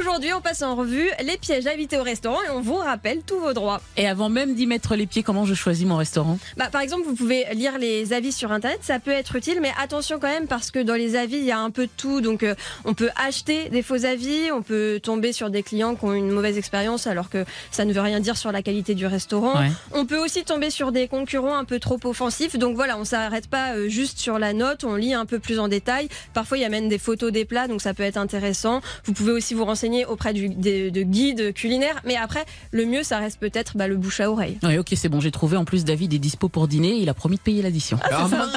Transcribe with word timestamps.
Aujourd'hui, 0.00 0.32
on 0.32 0.40
passe 0.40 0.62
en 0.62 0.76
revue 0.76 1.10
les 1.22 1.36
pièges 1.36 1.66
à 1.66 1.74
éviter 1.74 1.98
au 1.98 2.02
restaurant 2.02 2.38
et 2.48 2.50
on 2.50 2.62
vous 2.62 2.76
rappelle 2.76 3.20
tous 3.20 3.38
vos 3.38 3.52
droits. 3.52 3.82
Et 3.98 4.08
avant 4.08 4.30
même 4.30 4.54
d'y 4.54 4.66
mettre 4.66 4.96
les 4.96 5.04
pieds, 5.04 5.22
comment 5.22 5.44
je 5.44 5.52
choisis 5.52 5.86
mon 5.86 5.96
restaurant? 5.96 6.38
Bah, 6.56 6.68
par 6.72 6.80
exemple, 6.80 7.02
vous 7.06 7.14
pouvez 7.14 7.44
lire 7.52 7.76
les 7.76 8.14
avis 8.14 8.32
sur 8.32 8.50
internet, 8.50 8.78
ça 8.80 8.98
peut 8.98 9.10
être 9.10 9.36
utile, 9.36 9.58
mais 9.60 9.72
attention 9.78 10.18
quand 10.18 10.28
même 10.28 10.46
parce 10.46 10.70
que 10.70 10.78
dans 10.78 10.94
les 10.94 11.16
avis, 11.16 11.36
il 11.36 11.44
y 11.44 11.52
a 11.52 11.58
un 11.58 11.70
peu 11.70 11.84
de 11.84 11.90
tout. 11.94 12.22
Donc, 12.22 12.44
euh, 12.44 12.54
on 12.86 12.94
peut 12.94 13.10
acheter 13.14 13.68
des 13.68 13.82
faux 13.82 14.06
avis, 14.06 14.50
on 14.52 14.62
peut 14.62 15.00
tomber 15.02 15.34
sur 15.34 15.50
des 15.50 15.62
clients 15.62 15.94
qui 15.94 16.06
ont 16.06 16.14
une 16.14 16.30
mauvaise 16.30 16.56
expérience 16.56 17.06
alors 17.06 17.28
que 17.28 17.44
ça 17.70 17.84
ne 17.84 17.92
veut 17.92 18.00
rien 18.00 18.20
dire 18.20 18.38
sur 18.38 18.52
la 18.52 18.62
qualité 18.62 18.94
du 18.94 19.06
restaurant. 19.06 19.60
Ouais. 19.60 19.70
On 19.92 20.06
peut 20.06 20.18
aussi 20.18 20.44
tomber 20.44 20.70
sur 20.70 20.92
des 20.92 21.08
concurrents 21.08 21.56
un 21.56 21.66
peu 21.66 21.78
trop 21.78 21.98
offensifs. 22.04 22.56
Donc 22.56 22.74
voilà, 22.74 22.96
on 22.96 23.04
s'arrête 23.04 23.48
pas 23.48 23.74
euh, 23.74 23.90
juste 23.90 24.18
sur 24.18 24.38
la 24.38 24.54
note, 24.54 24.82
on 24.82 24.94
lit 24.94 25.12
un 25.12 25.26
peu 25.26 25.38
plus 25.38 25.58
en 25.58 25.68
détail. 25.68 26.08
Parfois, 26.32 26.56
il 26.56 26.62
y 26.62 26.64
a 26.64 26.70
même 26.70 26.88
des 26.88 26.98
photos 26.98 27.30
des 27.30 27.44
plats, 27.44 27.68
donc 27.68 27.82
ça 27.82 27.92
peut 27.92 28.02
être 28.02 28.16
intéressant. 28.16 28.80
Vous 29.04 29.12
pouvez 29.12 29.32
aussi 29.32 29.52
vous 29.52 29.66
renseigner 29.66 29.89
auprès 30.08 30.32
du, 30.32 30.48
des- 30.48 30.90
de 30.90 31.02
guides 31.02 31.52
culinaires. 31.54 32.00
Mais 32.04 32.16
après, 32.16 32.44
le 32.72 32.84
mieux, 32.86 33.02
ça 33.02 33.18
reste 33.18 33.38
peut-être 33.38 33.76
bah, 33.76 33.88
le 33.88 33.96
bouche 33.96 34.20
à 34.20 34.30
oreille. 34.30 34.58
Oui, 34.62 34.78
ok, 34.78 34.88
c'est 34.94 35.08
bon, 35.08 35.20
j'ai 35.20 35.30
trouvé. 35.30 35.56
En 35.56 35.64
plus, 35.64 35.84
David 35.84 36.12
est 36.14 36.18
dispo 36.18 36.48
pour 36.48 36.68
dîner. 36.68 36.94
Il 36.94 37.08
a 37.08 37.14
promis 37.14 37.36
de 37.36 37.40
payer 37.42 37.62
l'addition. 37.62 37.98
Ah, 38.02 38.26
Ça, 38.28 38.48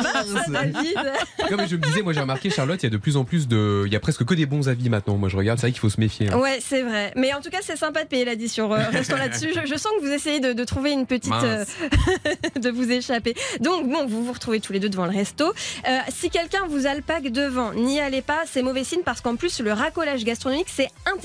David 0.52 0.96
Non, 1.52 1.58
mais 1.58 1.68
je 1.68 1.76
me 1.76 1.82
disais, 1.82 2.02
moi 2.02 2.14
j'ai 2.14 2.20
remarqué, 2.22 2.50
Charlotte, 2.50 2.82
il 2.82 2.86
y 2.86 2.88
a 2.88 2.90
de 2.90 2.98
plus 2.98 3.18
en 3.18 3.24
plus 3.26 3.48
de. 3.48 3.84
Il 3.86 3.94
y 3.94 3.96
a 3.96 4.00
presque 4.00 4.24
que 4.26 4.34
des 4.34 4.46
bons 4.46 4.70
avis 4.70 4.90
maintenant. 4.90 5.18
Moi 5.18 5.30
je 5.30 5.38
regarde, 5.38 5.60
c'est 5.60 5.68
vrai 5.68 5.72
qu'il 5.72 5.82
faut 5.82 5.90
se 5.90 6.00
méfier. 6.00 6.30
hein. 6.32 6.38
Ouais, 6.40 6.60
c'est 6.62 6.82
vrai. 6.84 7.12
Mais 7.16 7.34
en 7.34 7.42
tout 7.42 7.50
cas, 7.50 7.60
c'est 7.62 7.78
sympa 7.78 8.04
de 8.04 8.08
payer 8.10 8.26
l'addition. 8.26 8.74
Euh, 8.74 8.78
Restons 8.92 9.16
là-dessus. 9.18 9.50
Je, 9.54 9.68
je 9.68 9.76
sens 9.78 9.92
que 10.00 10.06
vous 10.06 10.12
essayez 10.12 10.40
de, 10.40 10.54
de 10.54 10.64
trouver 10.64 10.92
une 10.92 11.06
petite. 11.06 11.32
Euh, 11.44 11.66
de 12.60 12.70
vous 12.70 12.90
échapper. 12.92 13.34
Donc, 13.60 13.90
bon, 13.90 14.06
vous 14.08 14.24
vous 14.26 14.32
retrouvez 14.34 14.60
tous 14.60 14.74
les 14.74 14.80
deux 14.80 14.90
devant 14.90 15.06
le 15.06 15.12
resto. 15.12 15.46
Euh, 15.88 15.98
si 16.10 16.30
quelqu'un 16.30 16.62
vous 16.70 16.86
alpague 16.88 17.32
devant, 17.32 17.74
n'y 17.74 18.00
allez 18.00 18.22
pas, 18.22 18.42
c'est 18.50 18.62
mauvais 18.64 18.84
signe 18.84 19.02
parce 19.04 19.22
qu'en 19.22 19.36
plus, 19.36 19.60
le 19.60 19.74
racolage 19.74 20.24
gastronomique, 20.24 20.68
c'est 20.70 20.90
interdit. 21.06 21.23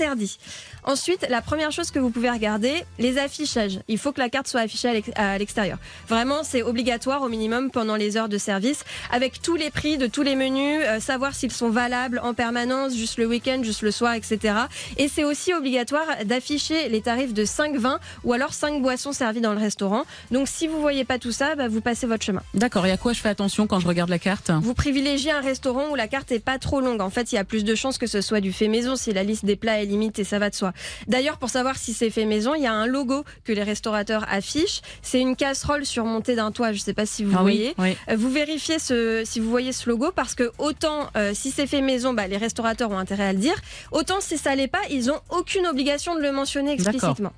Ensuite, 0.85 1.25
la 1.29 1.41
première 1.41 1.71
chose 1.71 1.91
que 1.91 1.99
vous 1.99 2.09
pouvez 2.09 2.29
regarder, 2.29 2.73
les 2.99 3.17
affichages. 3.17 3.79
Il 3.87 3.97
faut 3.97 4.11
que 4.11 4.19
la 4.19 4.29
carte 4.29 4.47
soit 4.47 4.61
affichée 4.61 4.87
à 4.89 4.93
l'ex- 4.93 5.11
à 5.15 5.37
l'extérieur. 5.37 5.77
Vraiment, 6.07 6.43
c'est 6.43 6.63
obligatoire 6.63 7.21
au 7.21 7.27
minimum 7.29 7.69
pendant 7.69 7.95
les 7.95 8.15
heures 8.17 8.29
de 8.29 8.37
service, 8.37 8.83
avec 9.11 9.41
tous 9.41 9.55
les 9.55 9.69
prix 9.71 9.97
de 9.97 10.07
tous 10.07 10.21
les 10.23 10.35
menus, 10.35 10.81
euh, 10.85 10.99
savoir 10.99 11.35
s'ils 11.35 11.51
sont 11.51 11.69
valables 11.69 12.19
en 12.23 12.33
permanence, 12.33 12.95
juste 12.95 13.17
le 13.17 13.25
week-end, 13.27 13.59
juste 13.61 13.81
le 13.81 13.91
soir, 13.91 14.13
etc. 14.13 14.53
Et 14.97 15.07
c'est 15.09 15.25
aussi 15.25 15.53
obligatoire 15.53 16.05
d'afficher 16.25 16.87
les 16.89 17.01
tarifs 17.01 17.33
de 17.33 17.43
5 17.45 17.75
vins 17.75 17.99
ou 18.23 18.33
alors 18.33 18.53
5 18.53 18.81
boissons 18.81 19.11
servies 19.11 19.41
dans 19.41 19.53
le 19.53 19.59
restaurant. 19.59 20.03
Donc 20.31 20.47
si 20.47 20.67
vous 20.67 20.79
voyez 20.79 21.03
pas 21.03 21.19
tout 21.19 21.31
ça, 21.33 21.55
bah, 21.55 21.67
vous 21.67 21.81
passez 21.81 22.07
votre 22.07 22.23
chemin. 22.23 22.41
D'accord, 22.53 22.85
et 22.85 22.91
à 22.91 22.97
quoi 22.97 23.13
je 23.13 23.19
fais 23.19 23.29
attention 23.29 23.67
quand 23.67 23.79
je 23.79 23.87
regarde 23.87 24.09
la 24.09 24.19
carte? 24.19 24.49
Vous 24.61 24.73
privilégiez 24.73 25.31
un 25.31 25.41
restaurant 25.41 25.89
où 25.91 25.95
la 25.95 26.07
carte 26.07 26.31
est 26.31 26.39
pas 26.39 26.57
trop 26.57 26.79
longue. 26.79 27.01
En 27.01 27.09
fait, 27.09 27.31
il 27.31 27.35
y 27.35 27.37
a 27.37 27.43
plus 27.43 27.63
de 27.65 27.75
chances 27.75 27.97
que 27.97 28.07
ce 28.07 28.21
soit 28.21 28.39
du 28.41 28.53
fait 28.53 28.67
maison 28.69 28.95
si 28.95 29.11
la 29.13 29.23
liste 29.23 29.43
des 29.45 29.55
plats 29.57 29.81
est 29.81 29.85
limitée, 29.89 30.23
ça 30.23 30.39
va 30.39 30.49
de 30.49 30.55
soi. 30.55 30.71
D'ailleurs, 31.07 31.37
pour 31.37 31.49
savoir 31.49 31.75
si 31.77 31.93
c'est 31.93 32.09
fait 32.09 32.25
maison, 32.25 32.55
il 32.55 32.63
y 32.63 32.67
a 32.67 32.73
un 32.73 32.85
logo 32.85 33.25
que 33.43 33.51
les 33.51 33.63
restaurateurs 33.63 34.25
affichent. 34.29 34.81
C'est 35.01 35.19
une 35.19 35.35
casserole 35.35 35.85
surmontée 35.85 36.35
d'un 36.35 36.51
toit. 36.51 36.71
Je 36.71 36.79
sais 36.79 36.93
pas 36.93 37.05
si 37.05 37.23
vous 37.23 37.35
Ah 37.37 37.41
voyez. 37.41 37.73
oui, 37.77 37.89
oui. 37.89 37.97
Euh, 38.09 38.15
Vous 38.17 38.29
vérifiez 38.29 38.79
ce, 38.79 39.23
si 39.25 39.39
vous 39.39 39.49
voyez 39.49 39.71
ce 39.73 39.89
logo 39.89 40.11
parce 40.15 40.35
que 40.35 40.51
autant 40.57 41.09
euh, 41.17 41.33
si 41.33 41.51
c'est 41.51 41.67
fait 41.67 41.81
maison, 41.81 42.13
bah, 42.13 42.27
les 42.27 42.37
restaurateurs 42.37 42.91
ont 42.91 42.97
intérêt 42.97 43.25
à 43.25 43.33
le 43.33 43.39
dire. 43.39 43.55
Autant 43.91 44.21
si 44.21 44.37
ça 44.37 44.55
l'est 44.55 44.67
pas, 44.67 44.81
ils 44.89 45.11
ont 45.11 45.19
aucune 45.29 45.65
obligation 45.67 46.15
de 46.15 46.21
le 46.21 46.31
mentionner 46.31 46.71
explicitement. 46.73 47.33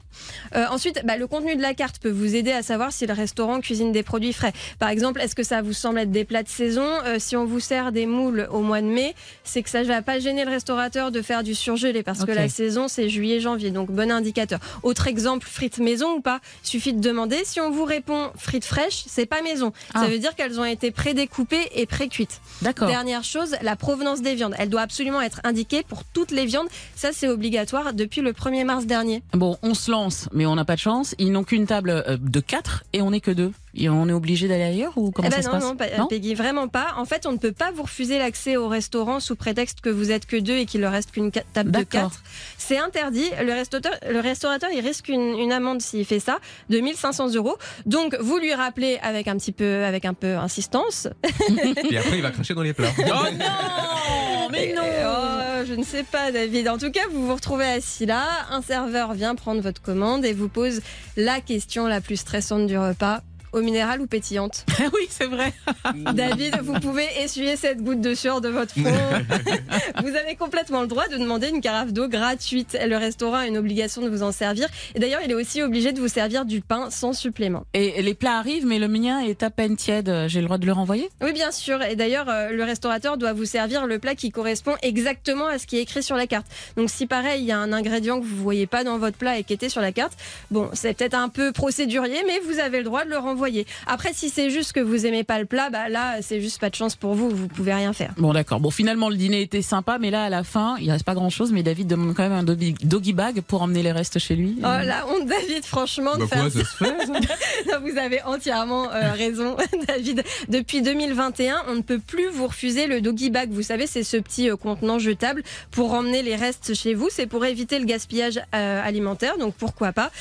Euh, 0.56 0.66
ensuite, 0.70 1.02
bah, 1.06 1.18
le 1.18 1.28
contenu 1.28 1.56
de 1.56 1.62
la 1.62 1.74
carte 1.74 2.00
peut 2.00 2.10
vous 2.12 2.36
aider 2.36 2.52
à 2.52 2.62
savoir 2.64 2.92
si 2.92 3.06
le 3.08 3.14
restaurant 3.14 3.62
cuisine 3.62 3.92
des 3.92 4.04
produits 4.04 4.34
frais. 4.34 4.54
Par 4.80 4.90
exemple, 4.90 5.22
est-ce 5.22 5.36
que 5.36 5.44
ça 5.44 5.62
vous 5.62 5.74
semble 5.74 6.00
être 6.00 6.12
des 6.12 6.26
plats 6.26 6.44
de 6.44 6.50
saison? 6.50 6.86
Euh, 7.06 7.18
Si 7.20 7.36
on 7.36 7.46
vous 7.46 7.60
sert 7.60 7.92
des 7.92 8.06
moules 8.06 8.48
au 8.52 8.60
mois 8.62 8.82
de 8.82 8.88
mai, 8.88 9.16
c'est 9.44 9.64
que 9.64 9.70
ça 9.70 9.80
ne 9.82 9.86
va 9.88 10.02
pas 10.02 10.20
gêner 10.20 10.44
le 10.44 10.52
restaurateur 10.52 11.12
de 11.12 11.22
faire 11.22 11.44
du 11.44 11.56
surgelé 11.56 12.04
parce 12.04 12.20
que 12.26 12.32
Ok. 12.32 12.38
La 12.42 12.50
saison 12.50 12.88
c'est 12.88 13.10
juillet-janvier, 13.10 13.72
donc 13.72 13.92
bon 13.92 14.12
indicateur. 14.12 14.60
Autre 14.84 15.08
exemple, 15.08 15.48
frites 15.50 15.80
maison 15.80 16.16
ou 16.16 16.22
pas? 16.22 16.40
Il 16.64 16.68
suffit 16.68 16.94
de 16.94 17.02
demander. 17.02 17.42
Si 17.44 17.60
on 17.60 17.72
vous 17.72 17.86
répond 17.86 18.32
frites 18.38 18.66
fraîches, 18.66 19.04
c'est 19.08 19.26
pas 19.26 19.42
maison. 19.42 19.74
Ah. 19.94 20.02
Ça 20.02 20.08
veut 20.08 20.20
dire 20.20 20.36
qu'elles 20.36 20.60
ont 20.60 20.66
été 20.66 20.92
prédécoupées 20.92 21.70
et 21.76 21.86
pré-cuites. 21.86 22.42
D'accord. 22.62 22.88
Dernière 22.88 23.24
chose, 23.24 23.56
la 23.62 23.76
provenance 23.76 24.22
des 24.22 24.36
viandes. 24.36 24.56
Elle 24.58 24.70
doit 24.70 24.82
absolument 24.82 25.22
être 25.22 25.42
indiquée 25.44 25.84
pour 25.84 26.04
toutes 26.04 26.32
les 26.32 26.46
viandes. 26.46 26.68
Ça, 26.96 27.10
c'est 27.14 27.28
obligatoire 27.28 27.94
depuis 27.94 28.22
le 28.22 28.34
1er 28.34 28.66
mars 28.66 28.86
dernier. 28.86 29.24
Bon, 29.34 29.58
on 29.62 29.74
se 29.74 29.92
lance, 29.92 30.30
mais 30.34 30.46
on 30.46 30.56
n'a 30.56 30.66
pas 30.66 30.76
de 30.76 30.82
chance. 30.82 31.16
Ils 31.18 31.32
n'ont 31.32 31.44
qu'une 31.44 31.66
table 31.66 31.90
euh, 31.90 32.18
de 32.20 32.40
4 32.40 32.84
et 32.94 33.02
on 33.02 33.12
n'est 33.12 33.22
que 33.22 33.32
deux. 33.32 33.52
Et 33.74 33.88
on 33.90 34.08
est 34.10 34.14
obligé 34.14 34.48
d'aller 34.48 34.64
ailleurs 34.64 34.98
ou 34.98 35.12
comment 35.12 35.28
Eh 35.28 35.32
ben 35.36 35.42
ça 35.42 35.52
non, 35.52 35.60
se 35.70 35.76
passe 35.76 35.92
non, 35.98 36.06
pas- 36.06 36.08
Peggy, 36.10 36.34
vraiment 36.36 36.68
pas. 36.68 36.88
En 36.98 37.06
fait, 37.06 37.26
on 37.26 37.32
ne 37.32 37.38
peut 37.38 37.52
pas 37.54 37.72
vous 37.72 37.84
refuser 37.84 38.18
l'accès 38.18 38.58
au 38.58 38.68
restaurant 38.68 39.20
sous 39.20 39.36
prétexte 39.36 39.82
que 39.82 39.90
vous 39.90 40.12
êtes 40.12 40.26
que 40.26 40.36
deux 40.36 40.58
et 40.58 40.66
qu'il 40.66 40.82
ne 40.82 40.88
reste 40.88 41.12
qu'une 41.12 41.32
table 41.32 41.72
de 41.72 41.84
quatre. 41.84 42.22
C'est 42.58 42.78
interdit. 42.78 43.30
Le 43.42 43.54
restaurateur, 43.54 43.94
le 44.10 44.20
restaurateur, 44.20 44.70
il 44.74 44.82
risque 44.82 45.08
une, 45.08 45.38
une 45.40 45.52
amende 45.54 45.82
s'il 45.82 46.06
fait 46.06 46.20
ça 46.20 46.40
de 46.70 46.80
1500 46.80 47.34
euros. 47.36 47.58
Donc, 47.86 48.16
vous 48.20 48.38
lui 48.40 48.54
rappelez 48.54 49.00
avec 49.02 49.28
un 49.28 49.38
petit 49.38 49.52
peu, 49.54 49.84
avec 49.86 50.04
un 50.06 50.14
peu 50.14 50.36
insistance. 50.36 51.08
Et 51.90 51.98
après, 51.98 52.18
il 52.18 52.22
va 52.22 52.32
cracher 52.32 52.54
dans 52.54 52.64
les 52.64 52.74
plats. 52.74 52.92
Oh 53.00 53.26
non 53.38 54.48
Mais 54.52 54.74
non 54.74 54.82
Oh, 54.84 55.64
je 55.68 55.74
ne 55.76 55.84
sais 55.84 56.04
pas, 56.04 56.32
David. 56.32 56.68
En 56.68 56.78
tout 56.78 56.92
cas, 56.92 57.02
vous 57.12 57.28
vous 57.28 57.36
retrouvez 57.36 57.66
assis 57.66 58.06
là. 58.06 58.26
Un 58.50 58.62
serveur 58.62 59.14
vient 59.14 59.36
prendre 59.36 59.62
votre 59.62 59.82
commande 59.82 60.26
et 60.26 60.34
vous 60.34 60.50
pose 60.50 60.82
la 61.18 61.40
question 61.42 61.88
la 61.88 62.02
plus 62.02 62.18
stressante 62.18 62.68
du 62.68 62.78
repas. 62.78 63.22
Eau 63.54 63.62
minérale 63.62 64.02
ou 64.02 64.08
pétillante 64.08 64.66
Oui, 64.80 65.08
c'est 65.10 65.26
vrai. 65.26 65.54
David, 66.14 66.60
vous 66.62 66.80
pouvez 66.80 67.06
essuyer 67.20 67.58
cette 67.58 67.84
goutte 67.84 68.00
de 68.00 68.14
sueur 68.14 68.40
de 68.40 68.48
votre 68.48 68.72
front. 68.72 68.84
vous 70.02 70.16
avez 70.16 70.36
complètement 70.38 70.82
le 70.82 70.88
droit 70.88 71.08
de 71.10 71.18
demander 71.18 71.50
une 71.50 71.60
carafe 71.60 71.92
d'eau 71.92 72.08
gratuite. 72.08 72.78
Le 72.82 72.96
restaurant 72.96 73.38
a 73.38 73.48
une 73.48 73.58
obligation 73.58 74.02
de 74.02 74.10
vous 74.10 74.24
en 74.24 74.32
servir. 74.32 74.70
Et 74.96 75.00
d'ailleurs, 75.00 75.20
il 75.26 75.32
est 75.32 75.36
aussi 75.36 75.62
obligé 75.62 75.92
de 75.92 76.00
vous 76.00 76.08
servir 76.08 76.46
du 76.46 76.62
pain 76.62 76.90
sans 76.90 77.12
supplément. 77.12 77.66
Et 77.74 78.02
les 78.02 78.14
plats 78.14 78.38
arrivent, 78.38 78.66
mais 78.66 78.80
le 78.80 78.88
mien 78.88 79.20
est 79.20 79.44
à 79.44 79.50
peine 79.50 79.76
tiède. 79.76 80.10
J'ai 80.28 80.40
le 80.40 80.46
droit 80.46 80.58
de 80.58 80.66
le 80.66 80.72
renvoyer? 80.72 81.10
Oui, 81.22 81.34
bien 81.34 81.52
sûr. 81.52 81.84
Et 81.84 81.98
d'ailleurs, 81.98 82.30
euh, 82.30 82.52
le 82.52 82.64
restaurateur 82.64 83.18
doit 83.18 83.34
vous 83.34 83.46
servir 83.46 83.86
le 83.86 84.00
plat 84.00 84.16
qui 84.16 84.32
correspond 84.32 84.76
exactement 84.82 85.48
à 85.48 85.58
ce 85.58 85.68
qui 85.68 85.78
est 85.78 85.82
écrit 85.82 86.04
sur 86.04 86.16
la 86.16 86.26
carte. 86.26 86.48
Donc, 86.78 86.90
si 86.90 87.06
pareil, 87.06 87.42
il 87.42 87.48
y 87.48 87.52
a 87.52 87.60
un 87.60 87.74
ingrédient 87.74 88.22
que 88.22 88.26
vous 88.26 88.38
voyez 88.38 88.66
pas 88.66 88.86
dans 88.86 88.98
votre 88.98 89.18
plat 89.18 89.38
et 89.38 89.44
qui 89.44 89.52
était 89.52 89.70
sur 89.70 89.82
la 89.82 89.92
carte, 89.92 90.14
bon, 90.52 90.70
c'est 90.72 90.94
peut-être 90.98 91.16
un 91.16 91.28
peu 91.28 91.52
procédurier, 91.52 92.24
mais 92.26 92.40
vous 92.46 92.60
avez 92.60 92.78
le 92.78 92.86
droit 92.86 93.04
de 93.04 93.10
le 93.10 93.18
renvoyer. 93.18 93.41
Après, 93.88 94.14
si 94.14 94.30
c'est 94.30 94.50
juste 94.50 94.74
que 94.74 94.80
vous 94.80 95.06
aimez 95.06 95.24
pas 95.24 95.40
le 95.40 95.46
plat, 95.46 95.70
bah 95.70 95.90
là, 95.90 96.22
c'est 96.22 96.42
juste 96.42 96.60
pas 96.60 96.70
de 96.70 96.76
chance 96.76 96.96
pour 96.96 97.14
vous. 97.14 97.30
Vous 97.30 97.48
pouvez 97.48 97.74
rien 97.74 97.94
faire. 97.94 98.14
Bon, 98.18 98.34
d'accord. 98.34 98.60
Bon, 98.60 98.72
finalement, 98.72 99.10
le 99.10 99.16
dîner 99.16 99.42
était 99.42 99.62
sympa, 99.62 99.98
mais 100.00 100.12
là, 100.12 100.24
à 100.24 100.30
la 100.30 100.44
fin, 100.44 100.78
il 100.80 100.92
reste 100.92 101.06
pas 101.06 101.14
grand-chose. 101.14 101.52
Mais 101.52 101.64
David 101.64 101.88
demande 101.88 102.14
quand 102.16 102.24
même 102.24 102.32
un 102.32 102.44
doggy, 102.44 103.14
bag 103.14 103.42
pour 103.42 103.62
emmener 103.62 103.84
les 103.84 103.92
restes 103.92 104.20
chez 104.20 104.36
lui. 104.36 104.58
Oh 104.60 104.62
la 104.62 105.08
honte, 105.08 105.28
David, 105.28 105.66
franchement, 105.66 106.16
de 106.16 106.22
Bah 106.22 106.28
faire 106.28 106.42
quoi, 106.42 106.50
ça 106.52 106.60
se 106.60 106.78
fait 106.78 106.86
ça 106.86 107.14
Non, 107.72 107.90
Vous 107.90 107.98
avez 107.98 108.22
entièrement 108.24 108.92
euh, 108.92 109.12
raison, 109.14 109.56
David. 109.88 110.24
Depuis 110.50 110.82
2021, 110.82 111.64
on 111.68 111.76
ne 111.76 111.82
peut 111.82 112.00
plus 112.00 112.30
vous 112.30 112.48
refuser 112.48 112.88
le 112.88 113.02
doggy 113.02 113.30
bag. 113.30 113.50
Vous 113.52 113.64
savez, 113.64 113.88
c'est 113.88 114.04
ce 114.04 114.18
petit 114.18 114.50
euh, 114.50 114.56
contenant 114.56 115.00
jetable 115.00 115.44
pour 115.72 115.94
emmener 115.94 116.22
les 116.22 116.36
restes 116.36 116.74
chez 116.74 116.94
vous. 116.94 117.10
C'est 117.12 117.28
pour 117.28 117.46
éviter 117.46 117.80
le 117.80 117.86
gaspillage 117.86 118.40
euh, 118.56 118.82
alimentaire, 118.84 119.38
donc 119.38 119.56
pourquoi 119.56 119.92
pas. 119.94 120.12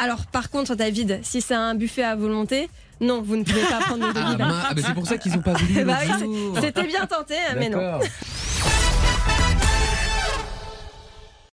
Alors, 0.00 0.26
par 0.26 0.50
contre, 0.50 0.74
David, 0.74 1.20
si 1.22 1.40
c'est 1.40 1.54
un 1.54 1.74
buffet 1.74 2.02
à 2.02 2.16
volonté, 2.16 2.67
non, 3.00 3.22
vous 3.22 3.36
ne 3.36 3.44
pouvez 3.44 3.62
pas 3.62 3.78
prendre 3.80 4.06
le 4.06 4.12
doggy 4.12 4.36
Ah. 4.40 4.66
Ah, 4.70 4.74
bah, 4.74 4.82
c'est 4.84 4.94
pour 4.94 5.06
ça 5.06 5.18
qu'ils 5.18 5.34
ont 5.34 5.42
pas 5.42 5.52
voulu. 5.54 5.84
Bah 5.88 5.98
oui. 6.20 6.36
C'était 6.60 6.86
bien 6.86 7.06
tenté, 7.06 7.34
mais 7.56 7.68
non. 7.68 8.00